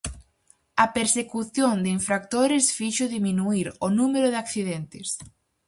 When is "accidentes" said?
4.43-5.07